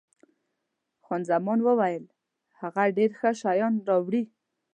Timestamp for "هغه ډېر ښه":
2.59-3.31